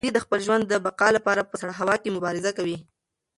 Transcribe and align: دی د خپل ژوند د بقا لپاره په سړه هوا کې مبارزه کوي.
دی 0.07 0.15
د 0.15 0.19
خپل 0.25 0.39
ژوند 0.45 0.63
د 0.67 0.73
بقا 0.85 1.07
لپاره 1.17 1.47
په 1.49 1.55
سړه 1.61 1.73
هوا 1.79 1.95
کې 2.01 2.15
مبارزه 2.15 2.51
کوي. 2.57 2.77